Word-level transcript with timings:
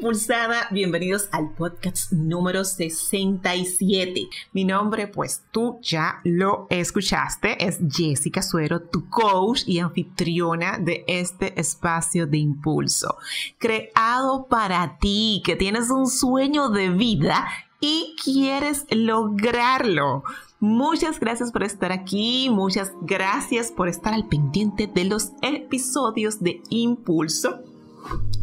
Impulsada, 0.00 0.66
bienvenidos 0.70 1.28
al 1.30 1.50
podcast 1.50 2.10
número 2.10 2.64
67. 2.64 4.30
Mi 4.54 4.64
nombre, 4.64 5.08
pues 5.08 5.42
tú 5.50 5.78
ya 5.82 6.20
lo 6.24 6.66
escuchaste, 6.70 7.62
es 7.62 7.78
Jessica 7.86 8.40
Suero, 8.40 8.80
tu 8.80 9.10
coach 9.10 9.64
y 9.66 9.78
anfitriona 9.78 10.78
de 10.78 11.04
este 11.06 11.60
espacio 11.60 12.26
de 12.26 12.38
impulso, 12.38 13.18
creado 13.58 14.46
para 14.46 14.96
ti, 14.96 15.42
que 15.44 15.54
tienes 15.54 15.90
un 15.90 16.06
sueño 16.06 16.70
de 16.70 16.88
vida 16.88 17.46
y 17.78 18.16
quieres 18.24 18.86
lograrlo. 18.88 20.24
Muchas 20.60 21.20
gracias 21.20 21.52
por 21.52 21.62
estar 21.62 21.92
aquí, 21.92 22.48
muchas 22.50 22.92
gracias 23.02 23.70
por 23.70 23.90
estar 23.90 24.14
al 24.14 24.28
pendiente 24.28 24.86
de 24.86 25.04
los 25.04 25.32
episodios 25.42 26.40
de 26.40 26.62
Impulso 26.70 27.69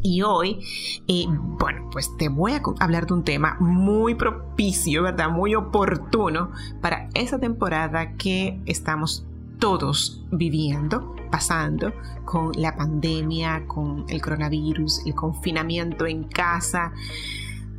y 0.02 0.22
hoy, 0.22 0.60
eh, 1.08 1.26
bueno, 1.28 1.90
pues 1.92 2.16
te 2.18 2.30
voy 2.30 2.54
a 2.54 2.62
hablar 2.80 3.08
de 3.08 3.14
un 3.14 3.24
tema 3.24 3.58
muy 3.60 4.16
propicio, 4.16 5.04
¿verdad? 5.04 5.30
Muy 5.30 5.56
oportuno 5.56 6.52
para 6.82 7.10
esa 7.14 7.40
temporada 7.40 8.14
que 8.14 8.62
estamos 8.66 9.26
todos 9.60 10.24
viviendo, 10.32 11.16
pasando 11.32 11.92
con 12.26 12.52
la 12.56 12.76
pandemia, 12.76 13.66
con 13.68 14.06
el 14.08 14.22
coronavirus, 14.22 15.06
el 15.06 15.16
confinamiento 15.16 16.06
en 16.06 16.24
casa, 16.24 16.94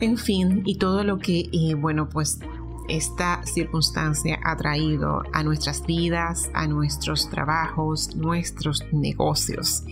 en 0.00 0.16
fin, 0.16 0.62
y 0.64 0.76
todo 0.76 1.04
lo 1.04 1.18
que, 1.18 1.48
eh, 1.52 1.74
bueno, 1.74 2.08
pues 2.08 2.40
esta 2.88 3.42
circunstancia 3.44 4.40
ha 4.44 4.56
traído 4.56 5.22
a 5.32 5.42
nuestras 5.42 5.84
vidas, 5.86 6.50
a 6.54 6.66
nuestros 6.66 7.30
trabajos, 7.30 8.16
nuestros 8.16 8.84
negocios. 8.92 9.84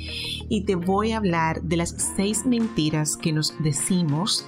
Y 0.48 0.64
te 0.64 0.74
voy 0.74 1.12
a 1.12 1.18
hablar 1.18 1.62
de 1.62 1.76
las 1.76 1.90
seis 2.16 2.46
mentiras 2.46 3.16
que 3.16 3.32
nos 3.32 3.54
decimos 3.62 4.46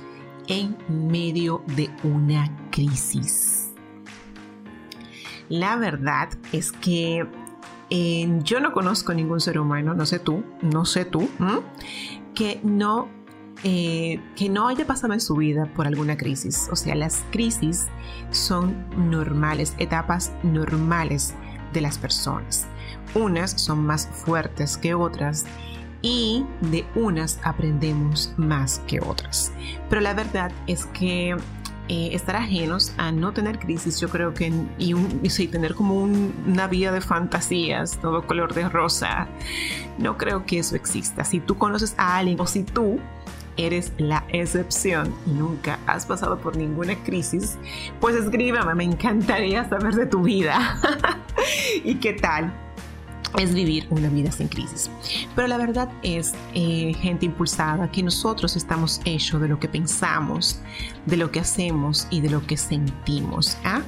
en 0.48 0.76
medio 0.88 1.62
de 1.76 1.91
una 2.02 2.69
crisis. 2.70 3.70
La 5.48 5.76
verdad 5.76 6.28
es 6.52 6.72
que 6.72 7.26
eh, 7.91 8.41
yo 8.42 8.60
no 8.60 8.72
conozco 8.72 9.14
ningún 9.14 9.41
ser 9.41 9.58
humano, 9.58 9.94
no 9.94 10.04
sé 10.04 10.19
tú, 10.19 10.44
no 10.60 10.84
sé 10.84 11.04
tú, 11.04 11.28
que 12.34 12.60
no 12.62 13.08
eh, 13.64 14.20
que 14.36 14.48
no 14.48 14.68
haya 14.68 14.86
pasado 14.86 15.12
en 15.12 15.20
su 15.20 15.34
vida 15.34 15.66
por 15.66 15.86
alguna 15.86 16.16
crisis. 16.16 16.68
O 16.70 16.76
sea, 16.76 16.94
las 16.94 17.24
crisis 17.30 17.86
son 18.30 18.76
normales, 18.96 19.74
etapas 19.78 20.32
normales 20.42 21.34
de 21.72 21.80
las 21.80 21.98
personas. 21.98 22.66
Unas 23.14 23.52
son 23.60 23.84
más 23.84 24.06
fuertes 24.06 24.76
que 24.76 24.94
otras 24.94 25.44
y 26.02 26.44
de 26.60 26.86
unas 26.94 27.40
aprendemos 27.42 28.32
más 28.36 28.80
que 28.86 29.00
otras. 29.00 29.52
Pero 29.88 30.00
la 30.00 30.14
verdad 30.14 30.52
es 30.66 30.86
que 30.86 31.36
eh, 31.88 32.10
estar 32.12 32.36
ajenos 32.36 32.92
a 32.98 33.12
no 33.12 33.32
tener 33.32 33.58
crisis, 33.58 33.98
yo 33.98 34.10
creo 34.10 34.34
que, 34.34 34.52
y, 34.78 35.46
tener 35.48 35.74
como 35.74 36.02
una 36.02 36.66
vida 36.66 36.92
de 36.92 37.00
fantasías, 37.00 37.98
todo 38.02 38.26
color 38.26 38.52
de 38.52 38.68
rosa, 38.68 39.26
no 39.96 40.18
creo 40.18 40.44
que 40.44 40.58
eso 40.58 40.76
exista. 40.76 41.24
Si 41.24 41.40
tú 41.40 41.56
conoces 41.56 41.94
a 41.96 42.18
alguien 42.18 42.38
o 42.40 42.46
si 42.46 42.62
tú 42.62 43.00
eres 43.58 43.92
la 43.98 44.24
excepción 44.28 45.14
y 45.26 45.30
nunca 45.30 45.78
has 45.86 46.06
pasado 46.06 46.38
por 46.38 46.56
ninguna 46.56 46.96
crisis, 47.04 47.58
pues 48.00 48.16
escríbame, 48.16 48.74
me 48.74 48.84
encantaría 48.84 49.69
saber 49.69 49.94
de 49.94 50.06
tu 50.06 50.22
vida 50.22 50.80
y 51.84 51.97
qué 51.97 52.14
tal 52.14 52.52
es 53.36 53.54
vivir 53.54 53.86
una 53.91 54.08
vida 54.08 54.32
sin 54.32 54.48
crisis. 54.48 54.91
Pero 55.34 55.48
la 55.48 55.58
verdad 55.58 55.91
es, 56.02 56.34
eh, 56.54 56.94
gente 56.94 57.26
impulsada, 57.26 57.91
que 57.91 58.02
nosotros 58.02 58.56
estamos 58.56 59.00
hechos 59.04 59.41
de 59.41 59.48
lo 59.48 59.60
que 59.60 59.68
pensamos, 59.68 60.60
de 61.04 61.16
lo 61.16 61.30
que 61.30 61.41
hacemos 61.41 62.06
y 62.10 62.20
de 62.20 62.30
lo 62.30 62.47
que 62.47 62.56
sentimos. 62.56 63.58
¿ah? 63.64 63.82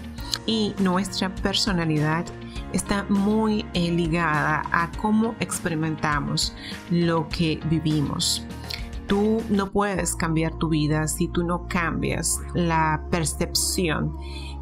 Y 0.46 0.74
nuestra 0.78 1.34
personalidad 1.36 2.26
está 2.72 3.04
muy 3.08 3.64
eh, 3.72 3.90
ligada 3.90 4.62
a 4.72 4.90
cómo 4.98 5.34
experimentamos 5.40 6.54
lo 6.90 7.28
que 7.28 7.60
vivimos 7.70 8.44
tú 9.10 9.42
no 9.50 9.72
puedes 9.72 10.14
cambiar 10.14 10.56
tu 10.56 10.68
vida 10.68 11.08
si 11.08 11.26
tú 11.26 11.42
no 11.42 11.66
cambias 11.66 12.38
la 12.54 13.08
percepción 13.10 14.16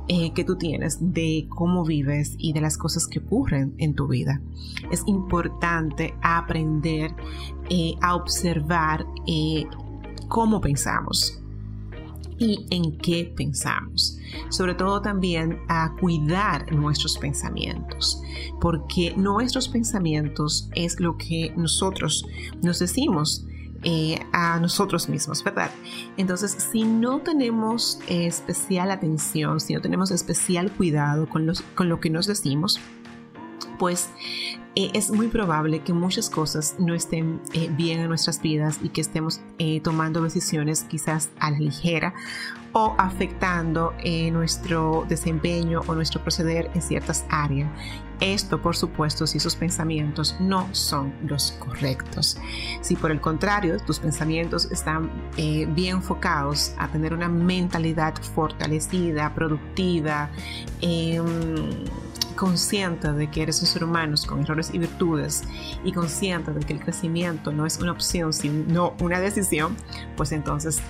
eh, 0.08 0.32
que 0.32 0.42
tú 0.42 0.56
tienes 0.56 0.96
de 1.12 1.46
cómo 1.50 1.84
vives 1.84 2.34
y 2.38 2.54
de 2.54 2.62
las 2.62 2.78
cosas 2.78 3.06
que 3.06 3.18
ocurren 3.18 3.74
en 3.76 3.94
tu 3.94 4.06
vida. 4.06 4.40
Es 4.90 5.02
importante 5.04 6.14
aprender 6.22 7.14
eh, 7.68 7.94
a 8.00 8.14
observar 8.14 9.04
eh, 9.26 9.66
cómo 10.28 10.62
pensamos 10.62 11.42
y 12.38 12.66
en 12.70 12.96
qué 12.96 13.30
pensamos. 13.36 14.18
Sobre 14.48 14.74
todo 14.74 15.02
también 15.02 15.58
a 15.68 15.94
cuidar 16.00 16.72
nuestros 16.72 17.18
pensamientos, 17.18 18.22
porque 18.62 19.12
nuestros 19.14 19.68
pensamientos 19.68 20.70
es 20.74 21.00
lo 21.00 21.18
que 21.18 21.52
nosotros 21.54 22.24
nos 22.62 22.78
decimos 22.78 23.44
eh, 23.84 24.18
a 24.32 24.58
nosotros 24.58 25.08
mismos, 25.08 25.44
¿verdad? 25.44 25.70
Entonces, 26.16 26.50
si 26.50 26.82
no 26.82 27.20
tenemos 27.20 28.00
especial 28.08 28.90
atención, 28.90 29.60
si 29.60 29.74
no 29.74 29.80
tenemos 29.80 30.10
especial 30.10 30.72
cuidado 30.72 31.28
con, 31.28 31.46
los, 31.46 31.62
con 31.76 31.88
lo 31.88 32.00
que 32.00 32.10
nos 32.10 32.26
decimos, 32.26 32.80
pues 33.78 34.10
eh, 34.74 34.90
es 34.94 35.10
muy 35.10 35.28
probable 35.28 35.80
que 35.80 35.92
muchas 35.92 36.30
cosas 36.30 36.76
no 36.78 36.94
estén 36.94 37.40
eh, 37.52 37.68
bien 37.70 38.00
en 38.00 38.08
nuestras 38.08 38.40
vidas 38.40 38.78
y 38.82 38.90
que 38.90 39.00
estemos 39.00 39.40
tomando 39.82 40.22
decisiones 40.22 40.84
quizás 40.84 41.30
a 41.40 41.50
la 41.50 41.58
ligera 41.58 42.14
o 42.72 42.94
afectando 42.96 43.92
nuestro 44.30 45.04
desempeño 45.08 45.80
o 45.86 45.94
nuestro 45.94 46.22
proceder 46.22 46.70
en 46.74 46.82
ciertas 46.82 47.24
áreas. 47.28 47.68
Esto, 48.20 48.60
por 48.60 48.76
supuesto, 48.76 49.28
si 49.28 49.38
sus 49.38 49.54
pensamientos 49.54 50.36
no 50.40 50.68
son 50.72 51.14
los 51.22 51.52
correctos. 51.52 52.36
Si 52.80 52.96
por 52.96 53.12
el 53.12 53.20
contrario 53.20 53.76
tus 53.78 54.00
pensamientos 54.00 54.70
están 54.72 55.10
eh, 55.36 55.66
bien 55.70 55.96
enfocados 55.96 56.74
a 56.78 56.88
tener 56.88 57.14
una 57.14 57.28
mentalidad 57.28 58.14
fortalecida, 58.34 59.32
productiva, 59.34 60.30
em, 60.80 61.24
consciente 62.38 63.12
de 63.12 63.28
que 63.28 63.42
eres 63.42 63.60
un 63.60 63.66
ser 63.66 63.82
humano 63.82 64.14
con 64.26 64.40
errores 64.40 64.70
y 64.72 64.78
virtudes 64.78 65.42
y 65.84 65.92
consciente 65.92 66.52
de 66.52 66.60
que 66.60 66.72
el 66.72 66.80
crecimiento 66.80 67.50
no 67.50 67.66
es 67.66 67.78
una 67.78 67.90
opción, 67.90 68.32
sino 68.32 68.94
una 69.00 69.18
decisión, 69.18 69.76
pues 70.16 70.30
entonces 70.30 70.80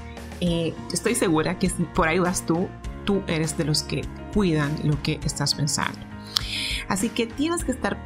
eh, 0.42 0.74
estoy 0.92 1.14
segura 1.14 1.58
que 1.58 1.70
si 1.70 1.82
por 1.84 2.06
ahí 2.06 2.18
vas 2.18 2.44
tú, 2.44 2.68
tú 3.06 3.22
eres 3.26 3.56
de 3.56 3.64
los 3.64 3.82
que 3.82 4.02
cuidan 4.34 4.76
lo 4.84 5.02
que 5.02 5.18
estás 5.24 5.54
pensando. 5.54 5.98
Así 6.88 7.08
que 7.08 7.26
tienes 7.26 7.64
que 7.64 7.72
estar 7.72 7.98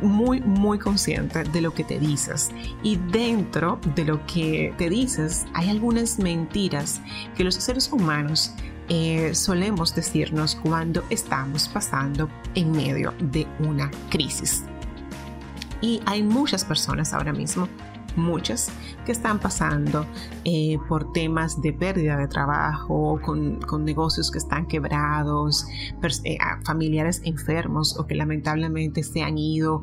muy, 0.00 0.40
muy 0.40 0.78
consciente 0.78 1.44
de 1.44 1.60
lo 1.60 1.72
que 1.72 1.84
te 1.84 1.98
dices. 1.98 2.50
Y 2.82 2.96
dentro 2.96 3.78
de 3.94 4.04
lo 4.04 4.24
que 4.26 4.74
te 4.78 4.88
dices 4.88 5.46
hay 5.52 5.68
algunas 5.68 6.18
mentiras 6.18 7.00
que 7.36 7.44
los 7.44 7.54
seres 7.56 7.92
humanos 7.92 8.54
eh, 8.88 9.34
solemos 9.34 9.94
decirnos 9.94 10.54
cuando 10.56 11.02
estamos 11.10 11.68
pasando 11.68 12.28
en 12.54 12.72
medio 12.72 13.12
de 13.20 13.46
una 13.60 13.90
crisis. 14.10 14.64
Y 15.80 16.00
hay 16.06 16.22
muchas 16.22 16.64
personas 16.64 17.12
ahora 17.12 17.32
mismo 17.32 17.68
muchas 18.16 18.70
que 19.04 19.12
están 19.12 19.38
pasando 19.38 20.06
eh, 20.44 20.78
por 20.88 21.12
temas 21.12 21.60
de 21.60 21.72
pérdida 21.72 22.16
de 22.16 22.26
trabajo, 22.26 23.20
con, 23.22 23.60
negocios 23.84 24.30
que 24.30 24.38
están 24.38 24.66
quebrados, 24.66 25.66
eh, 26.24 26.38
familiares 26.64 27.20
enfermos 27.24 27.98
o 27.98 28.06
que 28.06 28.14
lamentablemente 28.14 29.02
se 29.02 29.22
han 29.22 29.38
ido 29.38 29.82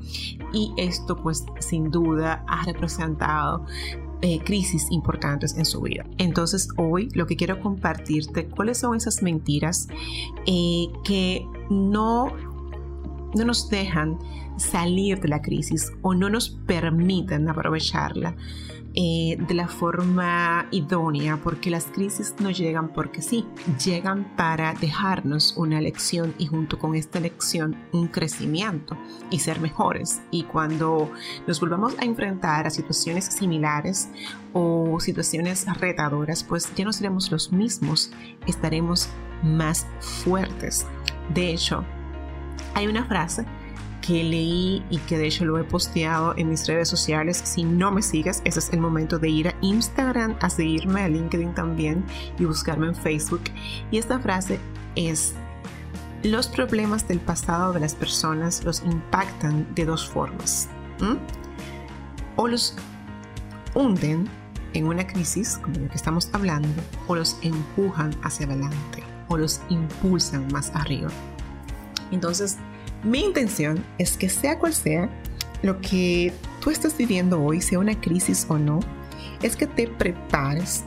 y 0.52 0.74
esto 0.78 1.16
pues 1.16 1.46
sin 1.60 1.90
duda 1.90 2.44
ha 2.48 2.64
representado 2.66 3.66
eh, 4.25 4.40
crisis 4.44 4.88
importantes 4.90 5.58
en 5.58 5.66
su 5.66 5.81
vida. 5.81 6.06
Entonces 6.18 6.70
hoy 6.78 7.10
lo 7.14 7.28
que 7.28 7.36
quiero 7.36 7.60
compartirte, 7.60 8.48
cuáles 8.48 8.78
son 8.78 8.96
esas 8.96 9.22
mentiras 9.22 9.88
que 11.04 11.46
no, 11.70 12.31
no 13.36 13.46
nos 13.46 13.70
dejan 13.70 14.18
salir 14.58 15.20
de 15.20 15.28
la 15.28 15.42
crisis 15.42 15.92
o 16.02 16.14
no 16.14 16.30
nos 16.30 16.50
permiten 16.50 17.50
aprovecharla 17.50 18.36
eh, 18.95 19.38
de 19.40 19.54
la 19.56 19.68
forma 19.68 20.68
idónea, 20.69 21.40
porque 21.44 21.72
las 21.72 21.86
crisis 21.86 22.36
no 22.40 22.51
llegan 22.51 22.90
porque 22.90 23.24
sí, 23.24 23.48
llegan 23.84 24.36
para 24.36 24.74
dejarnos 24.74 25.56
una 25.57 25.81
lección 25.81 26.36
y 26.38 26.45
junto 26.45 26.78
con 26.78 26.94
esta 26.94 27.19
lección 27.19 27.75
un 27.92 28.07
crecimiento 28.07 28.95
y 29.31 29.40
ser 29.40 29.60
mejores. 29.60 30.22
Y 30.30 30.44
cuando 30.44 31.12
nos 31.48 31.60
volvamos 31.60 31.98
a 31.98 32.06
enfrentar 32.06 32.68
a 32.68 32.69
situaciones 32.69 33.25
similares 33.25 34.10
o 34.54 35.00
situaciones 35.00 35.66
retadoras, 35.80 36.44
pues 36.44 36.72
ya 36.75 36.86
no 36.86 36.94
seremos 36.94 37.31
los 37.31 37.51
mismos, 37.51 38.12
estaremos 38.46 39.10
más 39.42 39.88
fuertes. 40.00 40.86
De 41.34 41.51
hecho, 41.51 41.84
hay 42.75 42.88
una 42.88 43.06
frase 43.06 43.46
que 44.06 44.22
leí 44.22 44.84
y 44.90 44.98
que 44.98 45.18
de 45.18 45.28
hecho 45.28 45.46
lo 45.46 45.58
he 45.58 45.64
posteado 45.64 46.34
en 46.36 46.50
mis 46.50 46.68
redes 46.68 46.90
sociales. 46.90 47.42
Si 47.44 47.64
no 47.64 47.90
me 47.90 48.02
sigues, 48.02 48.42
ese 48.44 48.60
es 48.60 48.74
el 48.74 48.82
momento 48.82 49.18
de 49.18 49.30
ir 49.30 49.48
a 49.48 49.56
Instagram, 49.62 50.36
a 50.42 50.50
seguirme, 50.50 51.02
a 51.02 51.08
LinkedIn 51.08 51.54
también 51.56 52.04
y 52.38 52.44
buscarme 52.44 52.88
en 52.88 52.96
Facebook. 52.96 53.44
Y 53.92 53.98
esta 53.98 54.20
frase 54.20 54.60
es, 54.96 55.34
los 56.22 56.48
problemas 56.48 57.08
del 57.08 57.20
pasado 57.20 57.72
de 57.72 57.80
las 57.80 57.96
personas 57.96 58.64
los 58.66 58.84
impactan 58.84 59.74
de 59.74 59.86
dos 59.86 60.08
formas. 60.08 60.68
O 62.36 62.48
los 62.48 62.76
hunden 63.74 64.28
en 64.74 64.86
una 64.86 65.08
crisis, 65.08 65.60
como 65.62 65.80
la 65.80 65.88
que 65.88 65.96
estamos 65.96 66.30
hablando, 66.34 66.68
o 67.08 67.16
los 67.16 67.38
empujan 67.42 68.14
hacia 68.24 68.48
adelante, 68.48 69.04
o 69.30 69.38
los 69.38 69.62
impulsan 69.70 70.52
más 70.52 70.72
arriba. 70.76 71.10
Entonces, 72.12 72.58
mi 73.04 73.20
intención 73.20 73.84
es 73.98 74.18
que 74.18 74.30
sea 74.30 74.60
cual 74.60 74.74
sea 74.74 75.10
lo 75.62 75.80
que 75.82 76.34
tú 76.62 76.70
estás 76.70 76.98
viviendo 76.98 77.42
hoy, 77.42 77.62
sea 77.62 77.80
una 77.80 78.00
crisis 78.00 78.46
o 78.50 78.58
no, 78.58 78.80
es 79.42 79.56
que 79.56 79.68
te 79.68 79.88
prepares 79.88 80.84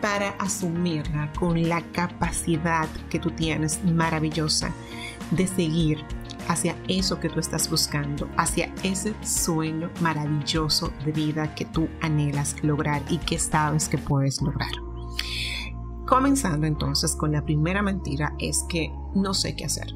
para 0.00 0.30
asumirla 0.30 1.32
con 1.38 1.68
la 1.68 1.82
capacidad 1.92 2.88
que 3.10 3.18
tú 3.18 3.30
tienes 3.30 3.84
maravillosa 3.84 4.72
de 5.30 5.46
seguir 5.46 5.98
hacia 6.48 6.74
eso 6.88 7.20
que 7.20 7.28
tú 7.28 7.38
estás 7.38 7.70
buscando, 7.70 8.28
hacia 8.36 8.72
ese 8.82 9.14
sueño 9.22 9.90
maravilloso 10.00 10.92
de 11.04 11.12
vida 11.12 11.54
que 11.54 11.64
tú 11.64 11.88
anhelas 12.00 12.56
lograr 12.62 13.02
y 13.08 13.18
que 13.18 13.38
sabes 13.38 13.88
que 13.88 13.98
puedes 13.98 14.40
lograr. 14.42 14.72
Comenzando 16.06 16.66
entonces 16.66 17.14
con 17.14 17.32
la 17.32 17.44
primera 17.44 17.82
mentira 17.82 18.34
es 18.40 18.64
que 18.68 18.90
no 19.14 19.32
sé 19.34 19.54
qué 19.54 19.66
hacer 19.66 19.94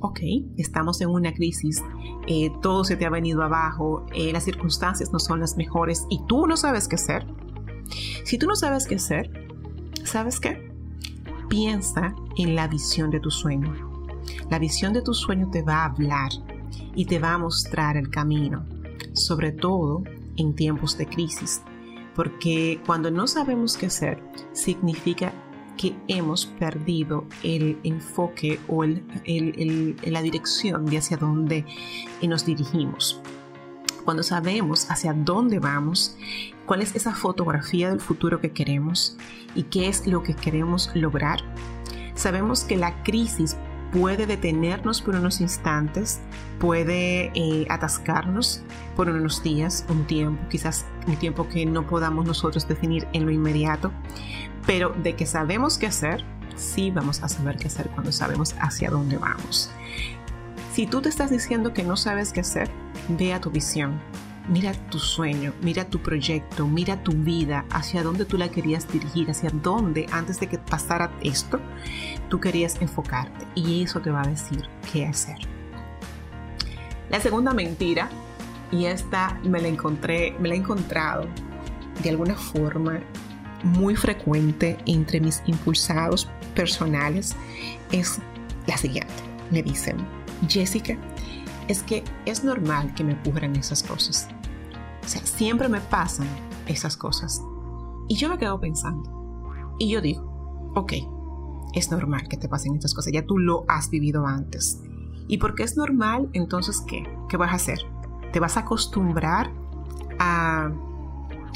ok, 0.00 0.20
estamos 0.56 1.00
en 1.00 1.08
una 1.08 1.32
crisis, 1.32 1.82
eh, 2.26 2.50
todo 2.62 2.84
se 2.84 2.96
te 2.96 3.06
ha 3.06 3.10
venido 3.10 3.42
abajo, 3.42 4.06
eh, 4.12 4.32
las 4.32 4.44
circunstancias 4.44 5.12
no 5.12 5.18
son 5.18 5.40
las 5.40 5.56
mejores 5.56 6.06
y 6.10 6.20
tú 6.26 6.46
no 6.46 6.56
sabes 6.56 6.88
qué 6.88 6.96
hacer. 6.96 7.26
Si 8.24 8.38
tú 8.38 8.46
no 8.46 8.56
sabes 8.56 8.86
qué 8.86 8.96
hacer, 8.96 9.30
¿sabes 10.04 10.40
qué? 10.40 10.70
Piensa 11.48 12.14
en 12.36 12.54
la 12.54 12.68
visión 12.68 13.10
de 13.10 13.20
tu 13.20 13.30
sueño. 13.30 13.72
La 14.50 14.58
visión 14.58 14.92
de 14.92 15.02
tu 15.02 15.14
sueño 15.14 15.48
te 15.50 15.62
va 15.62 15.82
a 15.82 15.86
hablar 15.86 16.30
y 16.94 17.06
te 17.06 17.18
va 17.18 17.34
a 17.34 17.38
mostrar 17.38 17.96
el 17.96 18.10
camino, 18.10 18.66
sobre 19.14 19.52
todo 19.52 20.02
en 20.36 20.54
tiempos 20.54 20.98
de 20.98 21.06
crisis, 21.06 21.62
porque 22.14 22.80
cuando 22.84 23.10
no 23.10 23.26
sabemos 23.26 23.76
qué 23.76 23.86
hacer, 23.86 24.22
significa 24.52 25.32
que 25.78 25.96
hemos 26.08 26.44
perdido 26.44 27.24
el 27.42 27.78
enfoque 27.84 28.60
o 28.68 28.84
el, 28.84 29.96
la 30.04 30.20
dirección 30.20 30.84
de 30.84 30.98
hacia 30.98 31.16
dónde 31.16 31.64
nos 32.22 32.44
dirigimos. 32.44 33.22
Cuando 34.04 34.22
sabemos 34.22 34.90
hacia 34.90 35.14
dónde 35.14 35.58
vamos, 35.58 36.16
cuál 36.66 36.82
es 36.82 36.94
esa 36.94 37.14
fotografía 37.14 37.88
del 37.90 38.00
futuro 38.00 38.40
que 38.40 38.52
queremos 38.52 39.16
y 39.54 39.62
qué 39.64 39.88
es 39.88 40.06
lo 40.06 40.22
que 40.22 40.34
queremos 40.34 40.90
lograr, 40.94 41.40
sabemos 42.14 42.64
que 42.64 42.76
la 42.76 43.02
crisis 43.02 43.56
puede 43.92 44.26
detenernos 44.26 45.00
por 45.00 45.14
unos 45.14 45.40
instantes, 45.40 46.20
puede 46.58 47.30
eh, 47.34 47.66
atascarnos 47.70 48.62
por 48.96 49.08
unos 49.08 49.42
días, 49.42 49.86
un 49.88 50.06
tiempo, 50.06 50.42
quizás 50.50 50.86
un 51.06 51.16
tiempo 51.16 51.48
que 51.48 51.64
no 51.64 51.86
podamos 51.86 52.26
nosotros 52.26 52.68
definir 52.68 53.06
en 53.12 53.24
lo 53.24 53.30
inmediato, 53.30 53.92
pero 54.68 54.90
de 54.90 55.16
que 55.16 55.24
sabemos 55.24 55.78
qué 55.78 55.86
hacer, 55.86 56.22
sí 56.54 56.90
vamos 56.90 57.22
a 57.22 57.28
saber 57.30 57.56
qué 57.56 57.68
hacer 57.68 57.88
cuando 57.88 58.12
sabemos 58.12 58.54
hacia 58.60 58.90
dónde 58.90 59.16
vamos. 59.16 59.70
Si 60.74 60.86
tú 60.86 61.00
te 61.00 61.08
estás 61.08 61.30
diciendo 61.30 61.72
que 61.72 61.84
no 61.84 61.96
sabes 61.96 62.34
qué 62.34 62.40
hacer, 62.40 62.68
ve 63.08 63.32
a 63.32 63.40
tu 63.40 63.50
visión, 63.50 63.98
mira 64.46 64.74
tu 64.90 64.98
sueño, 64.98 65.54
mira 65.62 65.86
tu 65.86 66.02
proyecto, 66.02 66.68
mira 66.68 67.02
tu 67.02 67.12
vida, 67.12 67.64
hacia 67.70 68.02
dónde 68.02 68.26
tú 68.26 68.36
la 68.36 68.50
querías 68.50 68.86
dirigir, 68.92 69.30
hacia 69.30 69.48
dónde 69.48 70.04
antes 70.12 70.38
de 70.38 70.48
que 70.48 70.58
pasara 70.58 71.10
esto, 71.22 71.60
tú 72.28 72.38
querías 72.38 72.76
enfocarte 72.82 73.46
y 73.54 73.84
eso 73.84 74.00
te 74.00 74.10
va 74.10 74.20
a 74.20 74.28
decir 74.28 74.68
qué 74.92 75.06
hacer. 75.06 75.38
La 77.08 77.20
segunda 77.20 77.54
mentira, 77.54 78.10
y 78.70 78.84
esta 78.84 79.40
me 79.44 79.62
la 79.62 79.68
encontré, 79.68 80.36
me 80.38 80.48
la 80.48 80.56
he 80.56 80.58
encontrado 80.58 81.26
de 82.02 82.10
alguna 82.10 82.34
forma 82.34 83.00
muy 83.64 83.96
frecuente 83.96 84.78
entre 84.86 85.20
mis 85.20 85.42
impulsados 85.46 86.28
personales 86.54 87.34
es 87.92 88.20
la 88.66 88.76
siguiente. 88.76 89.12
Me 89.50 89.62
dicen, 89.62 89.96
Jessica, 90.48 90.96
es 91.68 91.82
que 91.82 92.04
es 92.26 92.44
normal 92.44 92.94
que 92.94 93.04
me 93.04 93.14
ocurran 93.14 93.56
esas 93.56 93.82
cosas. 93.82 94.28
O 95.04 95.08
sea, 95.08 95.24
siempre 95.24 95.68
me 95.68 95.80
pasan 95.80 96.28
esas 96.66 96.96
cosas. 96.96 97.42
Y 98.08 98.16
yo 98.16 98.28
me 98.28 98.38
quedo 98.38 98.60
pensando. 98.60 99.74
Y 99.78 99.90
yo 99.90 100.00
digo, 100.00 100.72
ok, 100.74 100.92
es 101.74 101.90
normal 101.90 102.28
que 102.28 102.36
te 102.36 102.48
pasen 102.48 102.74
estas 102.74 102.94
cosas. 102.94 103.12
Ya 103.12 103.24
tú 103.24 103.38
lo 103.38 103.64
has 103.68 103.90
vivido 103.90 104.26
antes. 104.26 104.80
Y 105.28 105.38
porque 105.38 105.62
es 105.62 105.76
normal, 105.76 106.30
entonces, 106.32 106.82
¿qué? 106.86 107.04
¿Qué 107.28 107.36
vas 107.36 107.52
a 107.52 107.56
hacer? 107.56 107.78
¿Te 108.32 108.40
vas 108.40 108.56
a 108.56 108.60
acostumbrar 108.60 109.50
a 110.18 110.70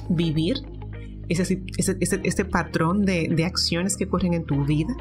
vivir 0.08 0.71
ese, 1.40 1.62
ese, 1.76 2.44
patrón 2.44 3.04
de, 3.04 3.28
de 3.28 3.44
acciones 3.44 3.96
que 3.96 4.04
ocurren 4.04 4.34
en 4.34 4.44
tu 4.44 4.64
vida, 4.64 4.96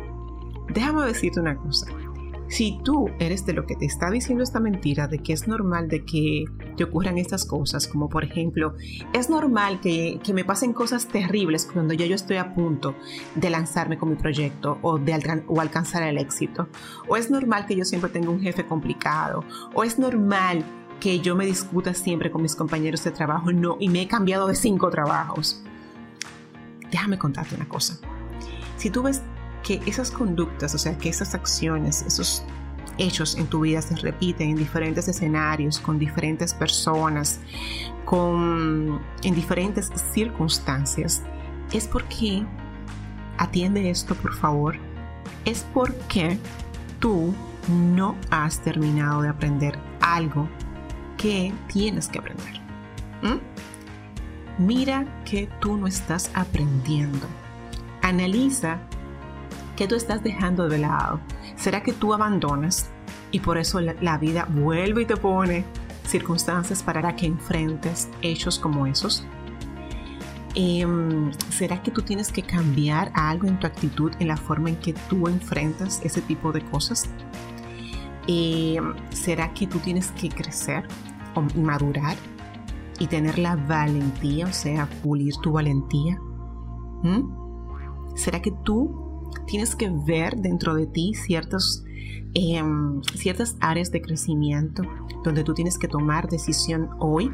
déjame 0.74 1.06
decirte 1.06 1.40
una 1.40 1.56
cosa. 1.56 1.88
Si 2.52 2.78
tú 2.84 3.10
eres 3.20 3.46
de 3.46 3.54
lo 3.54 3.66
que 3.66 3.78
te 3.78 3.86
está 3.86 4.12
diciendo 4.12 4.44
esta 4.44 4.60
mentira 4.60 5.08
de 5.08 5.20
que 5.20 5.32
es 5.32 5.48
normal 5.48 5.88
de 5.88 6.04
que 6.04 6.44
te 6.76 6.84
ocurran 6.84 7.18
estas 7.18 7.46
cosas, 7.46 7.88
como 7.88 8.10
por 8.10 8.26
ejemplo, 8.26 8.76
es 9.14 9.30
normal 9.30 9.80
que, 9.80 10.20
que 10.22 10.34
me 10.34 10.44
pasen 10.44 10.74
cosas 10.74 11.08
terribles 11.08 11.66
cuando 11.72 11.94
yo, 11.94 12.06
yo 12.06 12.16
estoy 12.16 12.36
a 12.36 12.54
punto 12.54 12.94
de 13.36 13.50
lanzarme 13.50 13.98
con 13.98 14.10
mi 14.10 14.16
proyecto 14.18 14.80
o 14.82 14.98
de 14.98 15.14
alcanzar 15.14 16.04
el 16.04 16.18
éxito, 16.18 16.68
o 17.08 17.16
es 17.16 17.32
normal 17.32 17.68
que 17.68 17.78
yo 17.78 17.86
siempre 17.86 18.10
tenga 18.10 18.30
un 18.30 18.42
jefe 18.42 18.66
complicado, 18.66 19.46
o 19.74 19.86
es 19.86 19.98
normal 19.98 20.66
que 21.00 21.22
yo 21.22 21.38
me 21.38 21.46
discuta 21.46 21.94
siempre 21.94 22.32
con 22.32 22.42
mis 22.42 22.58
compañeros 22.58 23.02
de 23.06 23.12
trabajo 23.12 23.54
no, 23.54 23.78
y 23.80 23.88
me 23.88 24.02
he 24.02 24.08
cambiado 24.10 24.48
de 24.48 24.56
cinco 24.56 24.90
trabajos 24.90 25.64
déjame 26.92 27.18
contarte 27.18 27.56
una 27.56 27.68
cosa. 27.68 27.98
Si 28.78 28.90
tú 28.90 29.04
ves 29.04 29.22
que 29.64 29.82
esas 29.86 30.12
conductas, 30.12 30.76
o 30.76 30.78
sea, 30.78 30.98
que 30.98 31.10
esas 31.10 31.34
acciones, 31.34 32.02
esos 32.02 32.44
hechos 32.98 33.36
en 33.36 33.48
tu 33.48 33.62
vida 33.62 33.82
se 33.82 33.96
repiten 33.96 34.52
en 34.52 34.56
diferentes 34.58 35.08
escenarios, 35.08 35.80
con 35.80 35.98
diferentes 35.98 36.54
personas, 36.54 37.40
con, 38.06 39.02
en 39.24 39.36
diferentes 39.36 39.90
circunstancias, 40.14 41.22
es 41.72 41.88
porque, 41.88 42.46
atiende 43.38 43.90
esto 43.90 44.16
por 44.16 44.36
favor, 44.36 44.76
es 45.46 45.66
porque 45.74 46.38
tú 47.00 47.34
no 47.70 48.16
has 48.30 48.62
terminado 48.62 49.22
de 49.22 49.30
aprender 49.30 49.80
algo 50.02 50.48
que 51.18 51.54
tienes 51.68 52.08
que 52.08 52.20
aprender. 52.20 52.62
¿Mm? 53.22 53.38
Mira 54.62 55.08
que 55.26 55.50
tú 55.60 55.76
no 55.76 55.88
estás 55.88 56.30
aprendiendo. 56.36 57.26
Analiza 58.04 58.78
qué 59.76 59.88
tú 59.88 59.96
estás 59.96 60.22
dejando 60.22 60.70
de 60.70 60.78
lado. 60.78 61.20
¿Será 61.56 61.82
que 61.82 61.94
tú 61.94 62.14
abandonas 62.14 62.92
y 63.32 63.40
por 63.40 63.58
eso 63.58 63.82
la, 63.82 64.18
vida 64.20 64.46
vuelve 64.48 65.02
y 65.02 65.06
te 65.08 65.18
pone 65.18 65.66
circunstancias 66.06 66.84
para 66.84 67.16
que 67.16 67.26
enfrentes 67.26 68.08
hechos 68.22 68.60
como 68.60 68.86
esos? 68.86 69.26
Em, 70.54 71.32
¿Será 71.50 71.82
que 71.82 71.90
tú 71.90 72.04
tienes 72.04 72.32
que 72.32 72.44
cambiar 72.44 73.12
algo 73.16 73.48
en 73.48 73.60
tu 73.60 73.66
actitud, 73.66 74.12
en 74.20 74.28
la 74.28 74.38
forma 74.38 74.70
en 74.70 74.76
que 74.76 74.94
tú 74.94 75.28
enfrentas 75.28 76.02
ese 76.04 76.22
tipo 76.22 76.52
de 76.52 76.62
cosas? 76.62 77.10
Em, 78.28 78.94
¿Será 79.10 79.52
que 79.56 79.66
tú 79.66 79.80
tienes 79.80 80.12
que 80.12 80.30
crecer 80.30 80.86
o 81.34 81.42
madurar 81.60 82.16
y 83.02 83.08
tener 83.08 83.40
la 83.40 83.56
valentía, 83.56 84.46
o 84.46 84.54
sea, 84.54 84.88
pulir 85.02 85.34
tu 85.42 85.54
valentía? 85.54 86.20
¿Mm? 87.02 88.16
¿Será 88.16 88.44
que 88.44 88.52
tú 88.64 89.28
tienes 89.48 89.76
que 89.76 89.90
ver 89.90 90.36
dentro 90.38 90.76
de 90.76 90.86
ti 90.86 91.16
ciertos, 91.16 91.84
em, 92.36 93.02
ciertas 93.16 93.58
áreas 93.60 93.90
de 93.90 94.04
crecimiento 94.04 94.84
donde 95.24 95.44
tú 95.44 95.56
tienes 95.56 95.80
que 95.80 95.88
tomar 95.88 96.30
decisión 96.30 96.90
hoy 97.00 97.32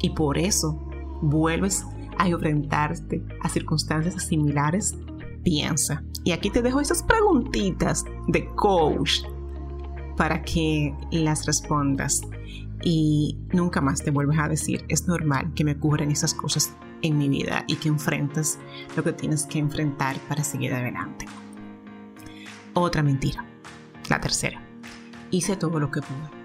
y 0.00 0.10
por 0.10 0.38
eso 0.38 0.78
vuelves 1.20 1.84
a 2.16 2.28
enfrentarte 2.28 3.20
a 3.42 3.48
circunstancias 3.48 4.22
similares, 4.22 4.96
piensa. 5.42 6.04
Y 6.22 6.30
aquí 6.30 6.50
te 6.50 6.62
dejo 6.62 6.80
esas 6.80 7.02
preguntitas 7.02 8.04
de 8.28 8.46
coach 8.54 9.22
para 10.16 10.40
que 10.42 10.94
las 11.10 11.46
respondas 11.46 12.22
y 12.82 13.38
nunca 13.52 13.80
más 13.80 14.02
te 14.02 14.10
vuelves 14.10 14.38
a 14.38 14.48
decir, 14.48 14.84
es 14.88 15.06
normal 15.06 15.52
que 15.54 15.64
me 15.64 15.72
ocurran 15.72 16.10
esas 16.10 16.34
cosas 16.34 16.74
en 17.02 17.18
mi 17.18 17.28
vida 17.28 17.64
y 17.66 17.76
que 17.76 17.88
enfrentes 17.88 18.58
lo 18.96 19.04
que 19.04 19.12
tienes 19.12 19.46
que 19.46 19.58
enfrentar 19.58 20.16
para 20.28 20.44
seguir 20.44 20.74
adelante. 20.74 21.26
Otra 22.74 23.02
mentira, 23.02 23.44
la 24.08 24.20
tercera, 24.20 24.62
hice 25.30 25.56
todo 25.56 25.80
lo 25.80 25.90
que 25.90 26.00
pude. 26.00 26.40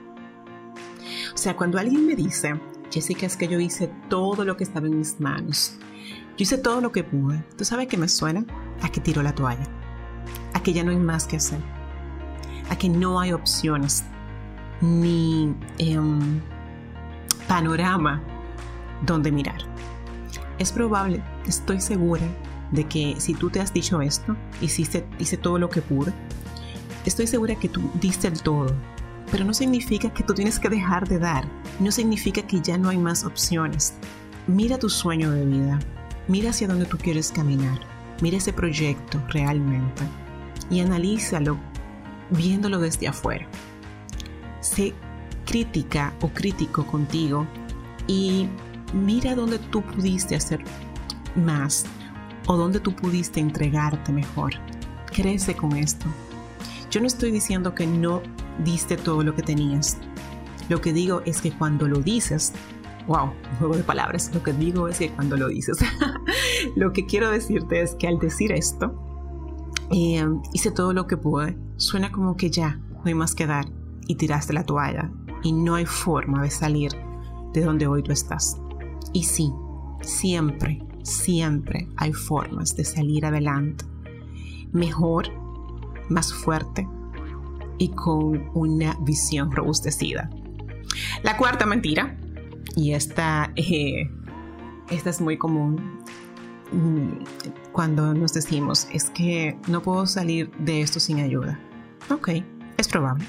O 1.34 1.38
sea, 1.38 1.56
cuando 1.56 1.78
alguien 1.78 2.06
me 2.06 2.16
dice, 2.16 2.60
Jessica, 2.92 3.26
es 3.26 3.38
que 3.38 3.48
yo 3.48 3.60
hice 3.60 3.92
todo 4.10 4.46
lo 4.46 4.58
que 4.58 4.64
estaba 4.64 4.88
en 4.88 4.98
mis 4.98 5.20
manos, 5.20 5.78
yo 6.38 6.44
hice 6.44 6.58
todo 6.58 6.82
lo 6.82 6.92
que 6.92 7.04
pude, 7.04 7.44
¿tú 7.58 7.66
sabes 7.66 7.88
qué 7.88 7.98
me 7.98 8.08
suena? 8.08 8.46
A 8.82 8.90
que 8.90 9.02
tiró 9.02 9.22
la 9.24 9.36
toalla, 9.36 9.68
a 10.54 10.62
que 10.62 10.74
ya 10.74 10.84
no 10.84 10.92
hay 10.92 10.98
más 10.98 11.28
que 11.28 11.38
hacer 11.38 11.60
a 12.70 12.78
que 12.78 12.90
no 12.90 13.20
hay 13.20 13.32
opciones 13.34 14.06
ni 14.82 15.54
em, 15.78 16.42
panorama 17.48 18.22
donde 19.06 19.32
mirar. 19.32 19.62
Es 20.58 20.72
probable, 20.72 21.24
estoy 21.48 21.82
segura 21.82 22.24
de 22.72 22.86
que 22.86 23.16
si 23.20 23.34
tú 23.34 23.50
te 23.50 23.60
has 23.60 23.74
dicho 23.74 24.02
esto, 24.02 24.36
hiciste, 24.62 25.06
hice 25.20 25.38
todo 25.38 25.60
lo 25.60 25.70
que 25.70 25.82
pude, 25.82 26.14
estoy 27.06 27.28
segura 27.28 27.56
que 27.56 27.70
tú 27.70 27.82
diste 28.00 28.28
el 28.28 28.42
todo, 28.42 28.74
pero 29.32 29.44
no 29.44 29.54
significa 29.54 30.14
que 30.14 30.24
tú 30.24 30.34
tienes 30.34 30.60
que 30.60 30.70
dejar 30.70 31.08
de 31.08 31.20
dar, 31.20 31.46
no 31.80 31.92
significa 31.92 32.42
que 32.42 32.62
ya 32.62 32.78
no 32.78 32.90
hay 32.90 32.98
más 32.98 33.24
opciones. 33.26 33.94
Mira 34.48 34.78
tu 34.78 34.90
sueño 34.90 35.32
de 35.32 35.46
vida, 35.46 35.80
mira 36.28 36.52
hacia 36.52 36.68
dónde 36.68 36.86
tú 36.86 36.98
quieres 36.98 37.32
caminar, 37.32 37.80
mira 38.22 38.38
ese 38.38 38.54
proyecto 38.54 39.22
realmente 39.30 40.04
y 40.70 40.80
analízalo 40.80 41.58
viéndolo 42.30 42.80
desde 42.80 43.08
afuera. 43.08 43.48
Sé 44.66 44.96
crítica 45.46 46.12
o 46.22 46.30
crítico 46.30 46.88
contigo 46.88 47.46
y 48.08 48.48
mira 48.96 49.36
dónde 49.36 49.60
tú 49.60 49.84
pudiste 49.84 50.36
hacer 50.36 50.64
más 51.36 51.86
o 52.48 52.58
dónde 52.58 52.80
tú 52.80 52.96
pudiste 52.96 53.40
entregarte 53.40 54.12
mejor. 54.12 54.54
Crece 55.14 55.56
con 55.56 55.74
esto. 55.74 56.08
Yo 56.90 57.00
no 57.00 57.06
estoy 57.06 57.30
diciendo 57.30 57.76
que 57.76 57.86
no 57.86 58.24
diste 58.64 58.98
todo 58.98 59.22
lo 59.22 59.36
que 59.36 59.44
tenías. 59.44 60.00
Lo 60.68 60.82
que 60.82 60.94
digo 60.94 61.22
es 61.26 61.42
que 61.42 61.52
cuando 61.52 61.88
lo 61.88 62.00
dices, 62.00 62.52
wow, 63.06 63.34
juego 63.60 63.78
de 63.78 63.84
palabras, 63.84 64.32
lo 64.34 64.42
que 64.42 64.52
digo 64.52 64.88
es 64.88 64.98
que 64.98 65.12
cuando 65.12 65.38
lo 65.38 65.48
dices, 65.48 65.78
lo 66.76 66.92
que 66.92 67.06
quiero 67.06 67.30
decirte 67.30 67.82
es 67.82 67.94
que 67.94 68.08
al 68.08 68.18
decir 68.18 68.52
esto, 68.52 69.00
eh, 69.92 70.26
hice 70.54 70.72
todo 70.72 70.92
lo 70.92 71.06
que 71.06 71.18
pude, 71.18 71.56
suena 71.78 72.12
como 72.12 72.36
que 72.36 72.50
ya 72.50 72.80
no 72.96 73.04
hay 73.06 73.14
más 73.14 73.36
que 73.36 73.46
dar 73.46 73.66
y 74.08 74.16
tiraste 74.16 74.54
la 74.54 74.64
toalla 74.64 75.12
y 75.44 75.52
no 75.52 75.76
hay 75.76 75.86
forma 75.86 76.42
de 76.42 76.50
salir 76.50 76.92
de 77.54 77.62
donde 77.62 77.88
hoy 77.88 78.04
tú 78.04 78.12
estás. 78.12 78.58
Y 79.14 79.24
sí, 79.24 79.52
siempre, 80.02 80.80
siempre 81.04 81.88
hay 81.98 82.14
formas 82.14 82.76
de 82.76 82.86
salir 82.86 83.26
adelante. 83.26 83.86
Mejor, 84.72 85.30
más 86.10 86.34
fuerte 86.34 86.88
y 87.78 87.90
con 87.90 88.50
una 88.54 88.98
visión 89.02 89.52
robustecida. 89.52 90.30
La 91.24 91.38
cuarta 91.38 91.66
mentira, 91.66 92.18
y 92.76 92.94
esta, 92.94 93.52
eh, 93.56 94.10
esta 94.90 95.10
es 95.10 95.22
muy 95.22 95.38
común, 95.38 95.96
Mm, 96.72 97.24
cuando 97.72 98.14
nos 98.14 98.34
decimos 98.34 98.88
es 98.92 99.10
que 99.12 99.58
no 99.68 99.82
puedo 99.82 100.08
salir 100.08 100.50
de 100.58 100.82
esto 100.82 101.00
sin 101.00 101.20
ayuda. 101.20 101.60
Ok, 102.10 102.30
es 102.78 102.88
probable 102.88 103.26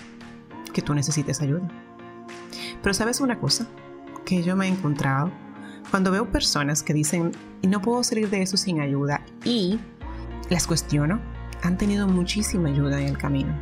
que 0.76 0.82
tú 0.82 0.92
necesites 0.92 1.40
ayuda. 1.40 1.66
Pero 2.82 2.92
sabes 2.92 3.22
una 3.22 3.40
cosa 3.40 3.66
que 4.26 4.42
yo 4.42 4.56
me 4.56 4.66
he 4.66 4.68
encontrado 4.68 5.32
cuando 5.90 6.10
veo 6.10 6.30
personas 6.30 6.82
que 6.82 6.92
dicen 6.92 7.32
no 7.62 7.80
puedo 7.80 8.04
salir 8.04 8.28
de 8.28 8.42
eso 8.42 8.58
sin 8.58 8.82
ayuda 8.82 9.22
y 9.42 9.80
las 10.50 10.66
cuestiono, 10.66 11.18
han 11.62 11.78
tenido 11.78 12.06
muchísima 12.06 12.68
ayuda 12.68 13.00
en 13.00 13.08
el 13.08 13.16
camino. 13.16 13.54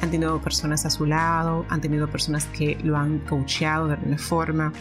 Han 0.00 0.10
tenido 0.10 0.40
personas 0.40 0.84
a 0.84 0.90
su 0.90 1.06
lado, 1.06 1.64
han 1.68 1.80
tenido 1.80 2.08
personas 2.08 2.46
que 2.46 2.76
lo 2.82 2.96
han 2.96 3.20
coacheado 3.20 3.86
de 3.86 3.94
alguna 3.94 4.18
forma 4.18 4.72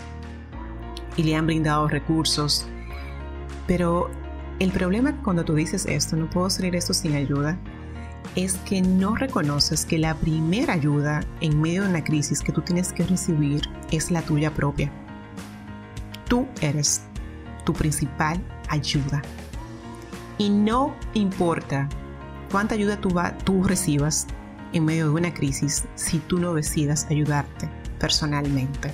y 1.16 1.24
le 1.24 1.36
han 1.36 1.46
brindado 1.46 1.88
recursos. 1.88 2.66
Pero 3.68 4.10
el 4.58 4.72
problema 4.72 5.22
cuando 5.22 5.46
tú 5.46 5.54
dices 5.54 5.86
esto, 5.86 6.16
no 6.16 6.28
puedo 6.28 6.50
salir 6.50 6.76
esto 6.76 6.96
sin 6.96 7.16
ayuda, 7.16 7.60
es 8.38 8.54
que 8.58 8.84
no 8.84 9.16
reconoces 9.16 9.84
que 9.84 9.98
la 9.98 10.14
primera 10.14 10.74
ayuda 10.74 11.22
en 11.42 11.60
medio 11.60 11.82
de 11.82 11.90
una 11.90 12.04
crisis 12.04 12.40
que 12.40 12.52
tú 12.52 12.62
tienes 12.62 12.94
que 12.94 13.04
recibir 13.04 13.68
es 13.92 14.12
la 14.12 14.22
tuya 14.22 14.54
propia. 14.54 14.92
Tú 16.30 16.48
eres 16.62 17.02
tu 17.66 17.74
principal 17.74 18.40
ayuda. 18.70 19.24
Y 20.38 20.52
no 20.52 20.96
importa 21.16 21.90
cuánta 22.52 22.76
ayuda 22.76 23.00
tú, 23.44 23.64
recibas 23.64 24.28
en 24.72 24.86
medio 24.86 25.06
de 25.06 25.14
una 25.16 25.34
crisis 25.34 25.86
si 25.96 26.20
tú 26.20 26.38
no 26.38 26.54
decidas 26.54 27.08
ayudarte 27.10 27.68
personalmente. 28.00 28.92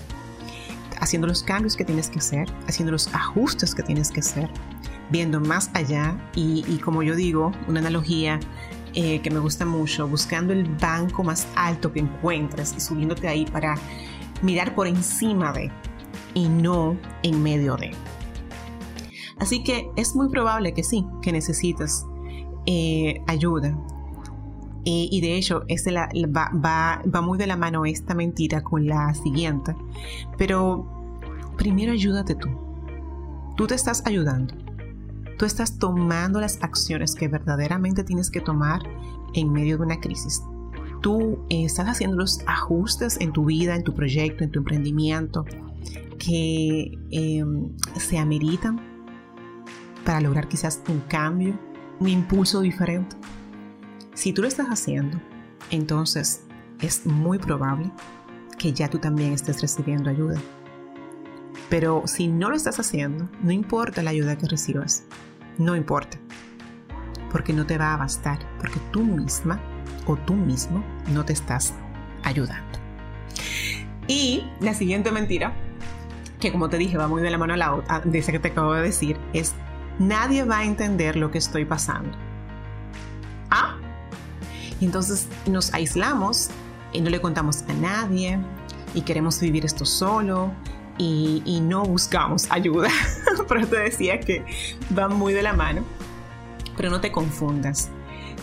Haciendo 1.01 1.27
los 1.27 1.43
cambios 1.43 1.75
que 1.75 1.83
tienes 1.83 2.09
que 2.09 2.19
hacer, 2.19 2.49
haciendo 2.69 2.93
los 2.93 3.13
ajustes 3.13 3.75
que 3.75 3.83
tienes 3.83 4.09
que 4.09 4.21
hacer, 4.21 4.49
viendo 5.09 5.41
más 5.41 5.69
allá 5.73 6.17
y, 6.33 6.77
como 6.77 7.03
yo 7.03 7.13
digo, 7.13 7.51
una 7.67 7.81
analogía 7.81 8.39
eh, 8.93 9.21
que 9.21 9.31
me 9.31 9.39
gusta 9.39 9.65
mucho, 9.65 10.07
buscando 10.07 10.53
el 10.53 10.65
banco 10.65 11.23
más 11.23 11.47
alto 11.55 11.91
que 11.91 11.99
encuentres 11.99 12.73
y 12.77 12.79
subiéndote 12.79 13.27
ahí 13.27 13.45
para 13.45 13.75
mirar 14.41 14.75
por 14.75 14.87
encima 14.87 15.51
de 15.51 15.71
y 16.33 16.47
no 16.47 16.97
en 17.23 17.41
medio 17.41 17.75
de. 17.75 17.91
Así 19.39 19.63
que 19.63 19.89
es 19.95 20.15
muy 20.15 20.29
probable 20.29 20.73
que 20.73 20.83
sí, 20.83 21.05
que 21.21 21.31
necesitas 21.31 22.05
eh, 22.65 23.21
ayuda. 23.27 23.77
Y 24.85 25.21
de 25.21 25.37
hecho, 25.37 25.63
la, 25.85 26.09
va 26.53 27.21
muy 27.21 27.37
de 27.37 27.47
la 27.47 27.55
mano 27.55 27.85
esta 27.85 28.13
mentira 28.13 28.61
con 28.61 28.85
la 28.85 29.13
siguiente. 29.13 29.73
Pero 30.37 30.85
primero 31.57 31.93
ayúdate 31.93 32.35
tú. 32.35 32.49
Tú 33.55 33.65
te 33.65 33.75
estás 33.75 34.05
ayudando 34.05 34.62
tú 35.43 35.47
estás 35.47 35.77
tomando 35.77 36.39
las 36.39 36.57
acciones 36.63 37.15
que 37.15 37.27
verdaderamente 37.27 38.05
tienes 38.05 38.31
que 38.31 38.39
tomar 38.39 38.81
en 39.33 39.51
medio 39.51 39.75
de 39.75 39.83
una 39.83 39.99
crisis. 39.99 40.41
Tú 41.01 41.45
eh, 41.49 41.65
estás 41.65 41.85
haciendo 41.89 42.15
los 42.15 42.39
ajustes 42.47 43.19
en 43.19 43.33
tu 43.33 43.43
vida, 43.43 43.75
en 43.75 43.83
tu 43.83 43.93
proyecto, 43.93 44.45
en 44.45 44.51
tu 44.51 44.59
emprendimiento 44.59 45.43
que 46.17 46.97
em, 47.11 47.75
se 47.97 48.19
ameritan 48.19 48.79
para 50.05 50.21
lograr 50.21 50.47
quizás 50.47 50.81
un 50.87 51.01
cambio, 51.09 51.59
un 51.99 52.07
impulso 52.07 52.61
diferente. 52.61 53.17
Si 54.13 54.31
tú 54.31 54.43
lo 54.43 54.47
estás 54.47 54.67
haciendo, 54.67 55.19
entonces 55.71 56.45
es 56.79 57.05
muy 57.05 57.37
probable 57.37 57.91
que 58.57 58.71
ya 58.71 58.89
tú 58.89 58.97
también 58.97 59.33
estés 59.33 59.61
recibiendo 59.61 60.09
ayuda. 60.09 60.39
Pero 61.69 62.03
si 62.05 62.29
no 62.29 62.49
lo 62.49 62.55
estás 62.55 62.79
haciendo, 62.79 63.27
no 63.41 63.51
importa 63.51 64.03
la 64.03 64.11
ayuda 64.11 64.37
que 64.37 64.47
recibas, 64.47 65.03
no 65.57 65.75
importa, 65.75 66.17
porque 67.31 67.53
no 67.53 67.65
te 67.65 67.77
va 67.77 67.93
a 67.93 67.97
bastar, 67.97 68.39
porque 68.59 68.79
tú 68.91 69.03
misma 69.03 69.59
o 70.05 70.15
tú 70.15 70.33
mismo 70.33 70.83
no 71.09 71.25
te 71.25 71.33
estás 71.33 71.73
ayudando. 72.23 72.79
Y 74.07 74.45
la 74.59 74.73
siguiente 74.73 75.11
mentira, 75.11 75.53
que 76.39 76.51
como 76.51 76.69
te 76.69 76.77
dije 76.77 76.97
va 76.97 77.07
muy 77.07 77.21
de 77.21 77.29
la 77.29 77.37
mano 77.37 77.53
a 77.53 77.57
la 77.57 77.73
otra, 77.73 78.01
de 78.01 78.19
esa 78.19 78.31
que 78.31 78.39
te 78.39 78.49
acabo 78.49 78.73
de 78.73 78.81
decir, 78.81 79.17
es 79.33 79.53
nadie 79.99 80.43
va 80.43 80.59
a 80.59 80.65
entender 80.65 81.15
lo 81.15 81.31
que 81.31 81.37
estoy 81.37 81.65
pasando. 81.65 82.17
¿Ah? 83.49 83.77
Entonces 84.81 85.27
nos 85.45 85.73
aislamos 85.73 86.49
y 86.91 87.01
no 87.01 87.09
le 87.09 87.21
contamos 87.21 87.63
a 87.69 87.73
nadie 87.73 88.39
y 88.93 89.01
queremos 89.01 89.39
vivir 89.39 89.65
esto 89.65 89.85
solo 89.85 90.51
y, 90.97 91.59
no 91.63 91.83
buscamos 91.83 92.47
ayuda. 92.51 92.89
Pero 93.47 93.67
te 93.67 93.79
decía 93.79 94.19
que 94.19 94.45
van 94.89 95.15
muy 95.15 95.33
de 95.33 95.43
la 95.43 95.53
mano. 95.53 95.83
Pero 96.75 96.89
no 96.89 97.01
te 97.01 97.11
confundas. 97.11 97.89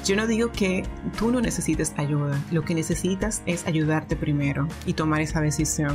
Yo 0.05 0.17
no 0.17 0.27
digo 0.27 0.51
que 0.51 0.83
tú 1.19 1.31
no 1.31 1.41
necesites 1.41 1.93
ayuda, 1.99 2.41
lo 2.51 2.65
que 2.65 2.75
necesitas 2.75 3.43
es 3.45 3.67
ayudarte 3.67 4.17
primero 4.17 4.67
y 4.87 4.95
tomar 4.95 5.21
esa 5.21 5.41
decisión. 5.41 5.95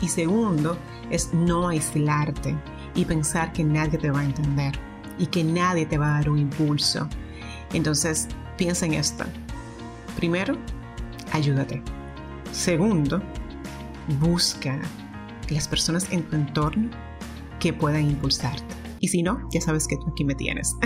Y 0.00 0.08
segundo, 0.08 0.78
es 1.10 1.34
no 1.34 1.68
aislarte 1.68 2.56
y 2.94 3.04
pensar 3.04 3.52
que 3.52 3.64
nadie 3.64 3.98
te 3.98 4.10
va 4.10 4.20
a 4.20 4.24
entender 4.24 4.78
y 5.18 5.26
que 5.26 5.42
nadie 5.42 5.84
te 5.84 5.98
va 5.98 6.10
a 6.10 6.18
dar 6.18 6.30
un 6.30 6.38
impulso. 6.38 7.08
Entonces, 7.72 8.28
piensa 8.56 8.86
en 8.86 8.94
esto. 8.94 9.24
Primero, 10.16 10.56
ayúdate. 11.32 11.82
Segundo, 12.52 13.20
busca 14.20 14.80
las 15.48 15.66
personas 15.66 16.06
en 16.12 16.22
tu 16.22 16.36
entorno 16.36 16.88
que 17.60 17.72
puedan 17.72 18.10
impulsarte. 18.10 18.74
Y 18.98 19.08
si 19.08 19.22
no, 19.22 19.48
ya 19.50 19.60
sabes 19.60 19.86
que 19.86 19.96
aquí 20.10 20.24
me 20.24 20.34
tienes. 20.34 20.76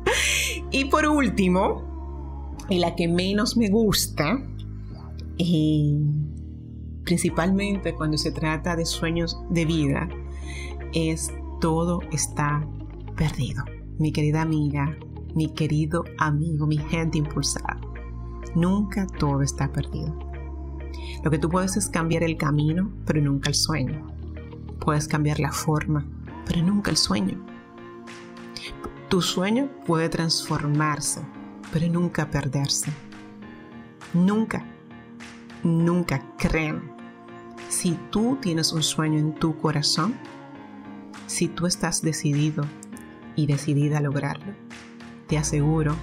y 0.70 0.84
por 0.86 1.06
último, 1.06 2.56
y 2.68 2.78
la 2.78 2.94
que 2.94 3.08
menos 3.08 3.56
me 3.56 3.68
gusta, 3.68 4.40
eh, 5.38 6.00
principalmente 7.04 7.94
cuando 7.94 8.16
se 8.16 8.30
trata 8.30 8.76
de 8.76 8.86
sueños 8.86 9.38
de 9.50 9.64
vida, 9.64 10.08
es 10.94 11.32
todo 11.60 12.00
está 12.12 12.66
perdido. 13.16 13.64
Mi 13.98 14.12
querida 14.12 14.42
amiga, 14.42 14.96
mi 15.34 15.48
querido 15.48 16.04
amigo, 16.18 16.66
mi 16.66 16.78
gente 16.78 17.18
impulsada, 17.18 17.80
nunca 18.54 19.06
todo 19.18 19.42
está 19.42 19.70
perdido. 19.70 20.18
Lo 21.24 21.30
que 21.30 21.38
tú 21.38 21.48
puedes 21.48 21.76
es 21.76 21.88
cambiar 21.88 22.22
el 22.22 22.36
camino, 22.36 22.90
pero 23.06 23.20
nunca 23.20 23.48
el 23.48 23.54
sueño. 23.54 24.06
Puedes 24.84 25.06
cambiar 25.06 25.38
la 25.38 25.52
forma, 25.52 26.04
pero 26.44 26.60
nunca 26.60 26.90
el 26.90 26.96
sueño. 26.96 27.38
Tu 29.08 29.22
sueño 29.22 29.68
puede 29.86 30.08
transformarse, 30.08 31.20
pero 31.72 31.86
nunca 31.86 32.28
perderse. 32.28 32.90
Nunca, 34.12 34.64
nunca 35.62 36.20
creen. 36.36 36.82
Si 37.68 37.96
tú 38.10 38.38
tienes 38.42 38.72
un 38.72 38.82
sueño 38.82 39.20
en 39.20 39.34
tu 39.34 39.56
corazón, 39.56 40.16
si 41.26 41.46
tú 41.46 41.66
estás 41.66 42.02
decidido 42.02 42.64
y 43.36 43.46
decidida 43.46 43.98
a 43.98 44.02
lograrlo, 44.02 44.52
te 45.28 45.38
aseguro 45.38 45.94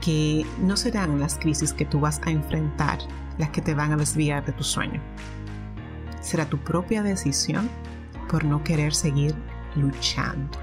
que 0.00 0.46
no 0.62 0.78
serán 0.78 1.20
las 1.20 1.36
crisis 1.36 1.74
que 1.74 1.84
tú 1.84 2.00
vas 2.00 2.22
a 2.24 2.30
enfrentar 2.30 2.98
las 3.36 3.50
que 3.50 3.60
te 3.60 3.74
van 3.74 3.92
a 3.92 3.96
desviar 3.96 4.42
de 4.46 4.52
tu 4.52 4.64
sueño. 4.64 5.02
Será 6.22 6.46
tu 6.46 6.56
propia 6.58 7.02
decisión 7.02 7.68
por 8.28 8.44
no 8.44 8.62
querer 8.62 8.94
seguir 8.94 9.34
luchando. 9.74 10.58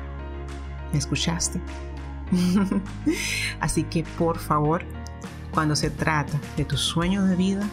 ¿Me 0.92 1.00
escuchaste? 1.00 1.60
Así 3.60 3.84
que 3.84 4.04
por 4.18 4.38
favor, 4.40 4.84
cuando 5.52 5.76
se 5.76 5.90
trata 5.90 6.40
de 6.58 6.66
tu 6.66 6.78
sueño 6.78 7.26
de 7.26 7.36
vida, 7.36 7.68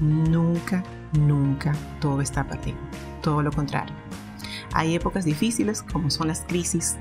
nunca, 0.00 0.82
nunca 1.12 1.72
todo 2.00 2.20
está 2.20 2.44
perdido. 2.44 2.78
Todo 3.22 3.42
lo 3.42 3.52
contrario. 3.52 3.94
Hay 4.72 4.94
épocas 4.94 5.24
difíciles 5.24 5.82
como 5.82 6.10
son 6.10 6.28
las 6.28 6.40
crisis 6.40 6.96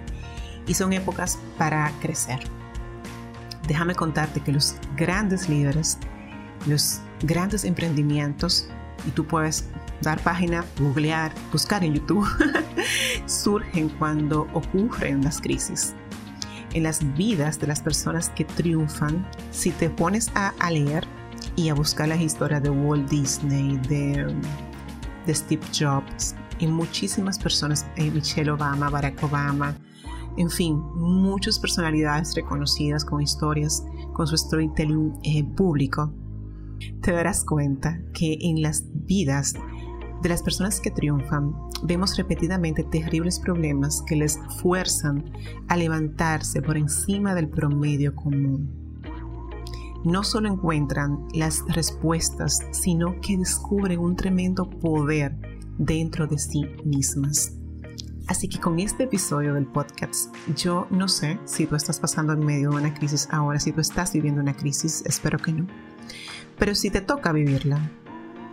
y 0.65 0.74
son 0.74 0.94
épocas 0.94 1.39
para 1.58 1.91
crecer. 2.01 2.39
Déjame 3.67 3.96
contarte 3.96 4.39
que 4.39 4.51
los 4.51 4.75
grandes 4.96 5.50
líderes, 5.50 5.98
los 6.65 7.01
grandes 7.22 7.65
emprendimientos, 7.65 8.70
y 9.06 9.12
tú 9.12 9.25
puedes 9.25 9.65
dar 10.01 10.21
página, 10.21 10.65
googlear, 10.79 11.31
buscar 11.51 11.83
en 11.83 11.95
YouTube, 11.95 12.27
surgen 13.25 13.89
cuando 13.89 14.47
ocurren 14.53 15.23
las 15.23 15.41
crisis. 15.41 15.95
En 16.73 16.83
las 16.83 17.01
vidas 17.15 17.59
de 17.59 17.67
las 17.67 17.81
personas 17.81 18.29
que 18.29 18.45
triunfan, 18.45 19.27
si 19.51 19.71
te 19.71 19.89
pones 19.89 20.31
a, 20.35 20.53
leer 20.69 21.07
y 21.55 21.69
a 21.69 21.73
buscar 21.73 22.09
las 22.09 22.21
historias 22.21 22.61
de 22.61 22.69
Walt 22.69 23.09
Disney, 23.09 23.77
de, 23.87 24.35
de 25.25 25.35
Steve 25.35 25.65
Jobs 25.77 26.35
y 26.59 26.67
muchísimas 26.67 27.39
personas, 27.39 27.87
eh, 27.95 28.11
Michelle 28.11 28.51
Obama, 28.51 28.89
Barack 28.89 29.23
Obama, 29.23 29.75
en 30.37 30.51
fin, 30.51 30.79
muchas 30.93 31.57
personalidades 31.57 32.35
reconocidas 32.35 33.03
con 33.03 33.21
historias, 33.21 33.83
con 34.13 34.27
su 34.27 34.37
storytelling 34.37 35.13
eh, 35.23 35.43
público, 35.43 36.13
te 37.01 37.11
darás 37.11 37.43
cuenta 37.43 37.99
que 38.13 38.37
en 38.41 38.61
las 38.61 38.83
vidas 38.93 39.55
de 40.21 40.29
las 40.29 40.41
personas 40.41 40.79
que 40.79 40.91
triunfan 40.91 41.53
vemos 41.83 42.17
repetidamente 42.17 42.83
terribles 42.83 43.39
problemas 43.39 44.01
que 44.07 44.15
les 44.15 44.39
fuerzan 44.62 45.31
a 45.67 45.77
levantarse 45.77 46.62
por 46.62 46.77
encima 46.77 47.36
del 47.36 47.50
promedio 47.50 48.15
común. 48.15 48.88
No 50.03 50.24
solo 50.24 50.47
encuentran 50.47 51.27
las 51.33 51.63
respuestas, 51.67 52.59
sino 52.71 53.19
que 53.21 53.38
descubren 53.38 54.00
un 54.00 54.15
tremendo 54.15 54.69
poder 54.69 55.36
dentro 55.77 56.27
de 56.27 56.38
sí 56.38 56.65
mismas. 56.86 57.53
Así 58.27 58.49
que 58.49 58.60
con 58.60 58.80
este 58.80 59.03
episodio 59.03 59.53
del 59.53 59.65
podcast, 59.65 60.36
yo 60.56 60.88
no 60.89 61.08
sé 61.08 61.39
si 61.45 61.65
tú 61.65 61.75
estás 61.75 61.99
pasando 61.99 62.34
en 62.34 62.45
medio 62.45 62.71
de 62.71 62.75
una 62.75 62.93
crisis 62.93 63.27
ahora, 63.32 63.60
si 63.60 63.71
tú 63.71 63.80
estás 63.80 64.12
viviendo 64.12 64.41
una 64.41 64.53
crisis, 64.53 65.01
espero 65.06 65.39
que 65.39 65.53
no. 65.53 65.67
Pero 66.60 66.75
si 66.75 66.89
te 66.89 66.99
toca 66.99 67.32
vivirla, 67.32 67.80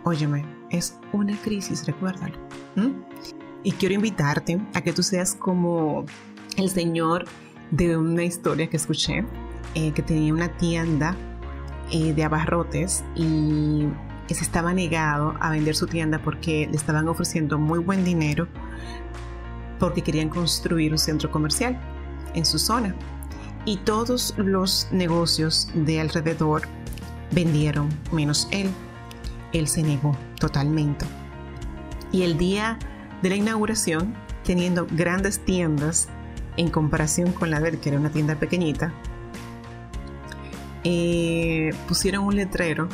óyeme, 0.03 0.45
es 0.75 0.97
una 1.11 1.35
crisis, 1.41 1.85
recuérdalo. 1.85 2.35
Y 3.63 3.71
quiero 3.73 3.95
invitarte 3.95 4.59
a 4.73 4.81
que 4.81 4.93
tú 4.93 5.01
seas 5.01 5.35
como 5.35 6.05
el 6.57 6.69
señor 6.69 7.25
de 7.71 7.97
una 7.97 8.23
historia 8.23 8.67
que 8.69 8.77
escuché, 8.77 9.25
eh, 9.73 9.91
que 9.91 10.01
tenía 10.01 10.33
una 10.33 10.55
tienda 10.57 11.15
eh, 11.91 12.13
de 12.13 12.23
abarrotes 12.23 13.03
y 13.15 13.87
se 14.27 14.43
estaba 14.43 14.73
negado 14.73 15.35
a 15.39 15.51
vender 15.51 15.75
su 15.75 15.87
tienda 15.87 16.19
porque 16.23 16.67
le 16.67 16.75
estaban 16.75 17.07
ofreciendo 17.07 17.59
muy 17.59 17.79
buen 17.79 18.03
dinero 18.03 18.47
porque 19.79 20.01
querían 20.01 20.29
construir 20.29 20.91
un 20.91 20.97
centro 20.97 21.31
comercial 21.31 21.79
en 22.33 22.45
su 22.45 22.59
zona. 22.59 22.95
Y 23.65 23.77
todos 23.77 24.35
los 24.37 24.87
negocios 24.91 25.69
de 25.73 25.99
alrededor 25.99 26.63
vendieron 27.31 27.89
menos 28.11 28.47
él. 28.51 28.69
Él 29.55 29.67
se 29.69 29.83
negó 29.83 30.17
totalmente. 30.37 31.05
Y 32.11 32.23
el 32.23 32.37
día 32.37 32.77
de 33.21 33.29
la 33.29 33.35
inauguración, 33.35 34.13
teniendo 34.43 34.85
grandes 34.89 35.39
tiendas 35.39 36.09
en 36.57 36.69
comparación 36.69 37.31
con 37.31 37.49
la 37.49 37.61
de 37.61 37.69
él, 37.69 37.79
que 37.79 37.89
era 37.89 37.99
una 37.99 38.09
tienda 38.09 38.35
pequeñita, 38.35 38.93
eh, 40.83 41.71
pusieron 41.87 42.25
un 42.25 42.35
letrero 42.35 42.89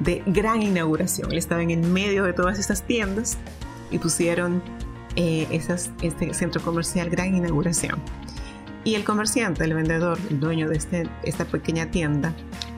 de 0.00 0.22
gran 0.26 0.62
inauguración. 0.62 1.30
Él 1.30 1.38
estaba 1.38 1.62
en 1.62 1.70
el 1.70 1.80
medio 1.80 2.24
de 2.24 2.32
todas 2.32 2.58
estas 2.58 2.82
tiendas 2.82 3.38
y 3.92 3.98
pusieron 3.98 4.62
eh, 5.14 5.46
este 5.50 6.34
centro 6.34 6.60
comercial 6.60 7.08
gran 7.08 7.36
inauguración. 7.36 8.00
Y 8.82 8.94
el 8.96 9.04
comerciante, 9.04 9.62
el 9.62 9.74
vendedor, 9.74 10.18
el 10.28 10.40
dueño 10.40 10.68
de 10.68 10.76
este, 10.76 11.08
esta 11.22 11.44
pequeña 11.44 11.90
tienda, 11.90 12.34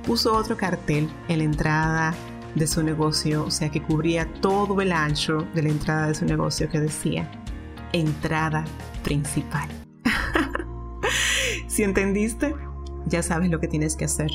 puso 0.06 0.34
otro 0.34 0.56
cartel 0.56 1.08
en 1.28 1.38
la 1.38 1.44
entrada 1.44 2.14
de 2.54 2.66
su 2.66 2.82
negocio, 2.82 3.44
o 3.44 3.50
sea 3.50 3.70
que 3.70 3.82
cubría 3.82 4.32
todo 4.40 4.80
el 4.80 4.92
ancho 4.92 5.46
de 5.54 5.62
la 5.62 5.68
entrada 5.70 6.08
de 6.08 6.14
su 6.14 6.24
negocio 6.24 6.68
que 6.68 6.80
decía 6.80 7.30
entrada 7.92 8.64
principal. 9.02 9.68
si 11.68 11.82
entendiste, 11.82 12.54
ya 13.06 13.22
sabes 13.22 13.50
lo 13.50 13.60
que 13.60 13.68
tienes 13.68 13.96
que 13.96 14.04
hacer. 14.04 14.30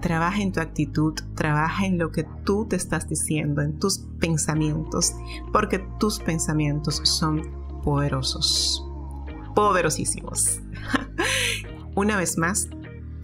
Trabaja 0.00 0.40
en 0.42 0.52
tu 0.52 0.60
actitud, 0.60 1.14
trabaja 1.34 1.86
en 1.86 1.98
lo 1.98 2.12
que 2.12 2.24
tú 2.44 2.66
te 2.66 2.76
estás 2.76 3.08
diciendo, 3.08 3.62
en 3.62 3.78
tus 3.78 4.06
pensamientos, 4.20 5.14
porque 5.52 5.78
tus 5.98 6.20
pensamientos 6.20 7.00
son 7.04 7.42
poderosos, 7.82 8.86
poderosísimos. 9.54 10.60
Una 11.94 12.16
vez 12.16 12.36
más, 12.36 12.68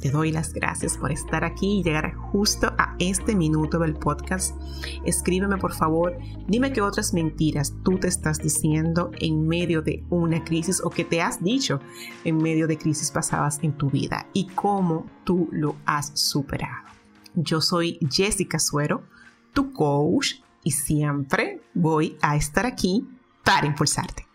te 0.02 0.10
doy 0.10 0.32
las 0.32 0.52
gracias 0.52 0.98
por 0.98 1.12
estar 1.12 1.44
aquí 1.44 1.78
y 1.78 1.82
llegar 1.84 2.12
justo 2.14 2.74
a 2.76 2.96
este 2.98 3.36
minuto 3.36 3.78
del 3.78 3.94
podcast. 3.94 4.60
Escríbeme 5.04 5.58
por 5.58 5.72
favor, 5.72 6.18
dime 6.48 6.72
qué 6.72 6.80
otras 6.80 7.14
mentiras 7.14 7.72
tú 7.84 7.98
te 7.98 8.08
estás 8.08 8.38
diciendo 8.38 9.12
en 9.20 9.46
medio 9.46 9.80
de 9.80 10.04
una 10.10 10.42
crisis 10.42 10.82
o 10.84 10.90
que 10.90 11.04
te 11.04 11.22
has 11.22 11.42
dicho 11.42 11.80
en 12.24 12.36
medio 12.38 12.66
de 12.66 12.76
crisis 12.76 13.12
pasadas 13.12 13.60
en 13.62 13.74
tu 13.74 13.90
vida 13.90 14.26
y 14.32 14.48
cómo 14.48 15.06
tú 15.22 15.48
lo 15.52 15.76
has 15.86 16.10
superado. 16.18 16.88
Yo 17.34 17.60
soy 17.60 17.98
Jessica 18.10 18.58
Suero, 18.58 19.04
tu 19.54 19.72
coach, 19.72 20.34
y 20.64 20.72
siempre 20.72 21.60
voy 21.74 22.16
a 22.22 22.36
estar 22.36 22.66
aquí 22.66 23.06
para 23.44 23.66
impulsarte. 23.66 24.31